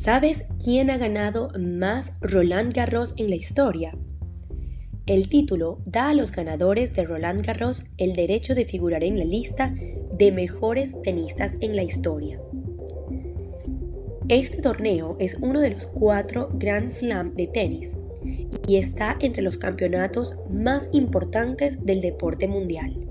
¿Sabes 0.00 0.46
quién 0.64 0.88
ha 0.88 0.96
ganado 0.96 1.52
más 1.58 2.14
Roland 2.22 2.72
Garros 2.72 3.12
en 3.18 3.28
la 3.28 3.36
historia? 3.36 3.94
El 5.04 5.28
título 5.28 5.82
da 5.84 6.08
a 6.08 6.14
los 6.14 6.32
ganadores 6.32 6.94
de 6.94 7.04
Roland 7.04 7.44
Garros 7.44 7.84
el 7.98 8.14
derecho 8.14 8.54
de 8.54 8.64
figurar 8.64 9.04
en 9.04 9.18
la 9.18 9.26
lista 9.26 9.74
de 10.16 10.32
mejores 10.32 10.96
tenistas 11.02 11.58
en 11.60 11.76
la 11.76 11.82
historia. 11.82 12.40
Este 14.30 14.62
torneo 14.62 15.18
es 15.20 15.34
uno 15.34 15.60
de 15.60 15.68
los 15.68 15.86
cuatro 15.86 16.48
Grand 16.54 16.92
Slam 16.92 17.34
de 17.34 17.48
tenis 17.48 17.98
y 18.66 18.76
está 18.76 19.18
entre 19.20 19.42
los 19.42 19.58
campeonatos 19.58 20.34
más 20.48 20.88
importantes 20.94 21.84
del 21.84 22.00
deporte 22.00 22.48
mundial. 22.48 23.06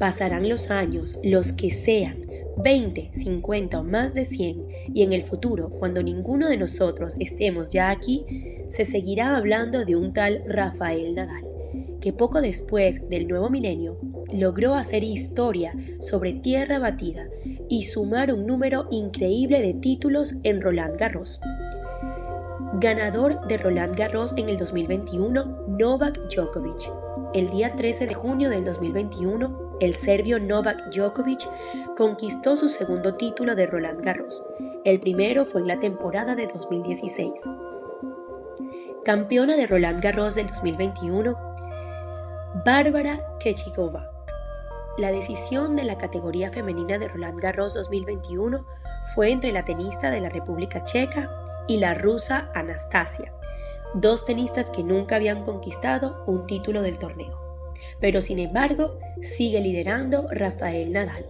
Pasarán 0.00 0.48
los 0.48 0.72
años, 0.72 1.16
los 1.22 1.52
que 1.52 1.70
sean, 1.70 2.27
20, 2.62 3.10
50 3.12 3.80
o 3.80 3.84
más 3.84 4.14
de 4.14 4.24
100 4.24 4.66
y 4.92 5.02
en 5.02 5.12
el 5.12 5.22
futuro, 5.22 5.70
cuando 5.70 6.02
ninguno 6.02 6.48
de 6.48 6.56
nosotros 6.56 7.14
estemos 7.20 7.70
ya 7.70 7.90
aquí, 7.90 8.24
se 8.68 8.84
seguirá 8.84 9.36
hablando 9.36 9.84
de 9.84 9.96
un 9.96 10.12
tal 10.12 10.42
Rafael 10.46 11.14
Nadal, 11.14 11.44
que 12.00 12.12
poco 12.12 12.40
después 12.40 13.08
del 13.08 13.28
nuevo 13.28 13.48
milenio 13.48 13.98
logró 14.32 14.74
hacer 14.74 15.04
historia 15.04 15.74
sobre 16.00 16.32
tierra 16.32 16.78
batida 16.78 17.28
y 17.68 17.82
sumar 17.82 18.32
un 18.32 18.46
número 18.46 18.88
increíble 18.90 19.62
de 19.62 19.74
títulos 19.74 20.34
en 20.42 20.60
Roland 20.60 20.98
Garros. 20.98 21.40
Ganador 22.80 23.40
de 23.48 23.56
Roland 23.56 23.96
Garros 23.96 24.34
en 24.36 24.48
el 24.48 24.56
2021, 24.56 25.66
Novak 25.66 26.16
Djokovic. 26.28 26.92
El 27.34 27.50
día 27.50 27.74
13 27.74 28.06
de 28.06 28.14
junio 28.14 28.50
del 28.50 28.64
2021, 28.64 29.78
el 29.80 29.96
serbio 29.96 30.38
Novak 30.38 30.94
Djokovic 30.94 31.40
conquistó 31.96 32.56
su 32.56 32.68
segundo 32.68 33.16
título 33.16 33.56
de 33.56 33.66
Roland 33.66 34.00
Garros. 34.00 34.44
El 34.84 35.00
primero 35.00 35.44
fue 35.44 35.62
en 35.62 35.66
la 35.66 35.80
temporada 35.80 36.36
de 36.36 36.46
2016. 36.46 37.32
Campeona 39.04 39.56
de 39.56 39.66
Roland 39.66 40.00
Garros 40.00 40.36
del 40.36 40.46
2021, 40.46 41.36
Bárbara 42.64 43.20
Krejcikova. 43.40 44.08
La 44.98 45.10
decisión 45.10 45.74
de 45.74 45.82
la 45.82 45.98
categoría 45.98 46.52
femenina 46.52 46.96
de 46.98 47.08
Roland 47.08 47.40
Garros 47.40 47.74
2021 47.74 48.64
fue 49.16 49.32
entre 49.32 49.50
la 49.50 49.64
tenista 49.64 50.10
de 50.10 50.20
la 50.20 50.28
República 50.28 50.84
Checa 50.84 51.28
y 51.68 51.78
la 51.78 51.94
rusa 51.94 52.50
Anastasia, 52.54 53.32
dos 53.94 54.26
tenistas 54.26 54.70
que 54.70 54.82
nunca 54.82 55.16
habían 55.16 55.44
conquistado 55.44 56.24
un 56.26 56.46
título 56.46 56.82
del 56.82 56.98
torneo 56.98 57.48
pero 58.00 58.22
sin 58.22 58.38
embargo 58.38 58.98
sigue 59.20 59.60
liderando 59.60 60.28
Rafael 60.30 60.92
Nadal. 60.92 61.26